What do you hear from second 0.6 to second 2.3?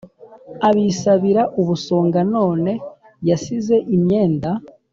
Abisabira ubasonga